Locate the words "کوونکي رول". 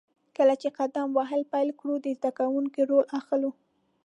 2.39-3.05